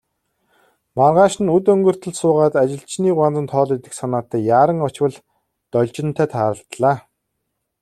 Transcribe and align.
Маргааш 0.97 1.33
нь 1.43 1.51
үд 1.55 1.65
өнгөртөл 1.73 2.13
суугаад, 2.21 2.53
ажилчны 2.63 3.09
гуанзанд 3.17 3.49
хоол 3.51 3.71
идэх 3.77 3.93
санаатай 3.99 4.41
яаран 4.59 4.79
очвол 4.87 5.15
Должинтой 5.73 6.27
тааралдлаа. 6.33 6.97